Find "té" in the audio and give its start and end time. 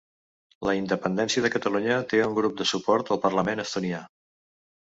2.13-2.23